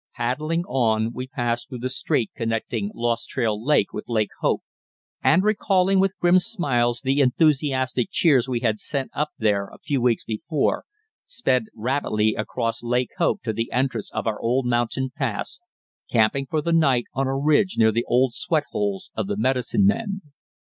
[0.15, 4.63] Paddling on, we passed through the strait connecting Lost Trail Lake with Lake Hope,
[5.23, 10.01] and, recalling with grim smiles the enthusiastic cheers we had sent up there a few
[10.01, 10.85] weeks before,
[11.27, 15.59] sped rapidly across Lake Hope to the entrance of our old mountain pass,
[16.09, 19.85] camping for the night on a ridge near the old sweat holes of the medicine
[19.85, 20.21] men.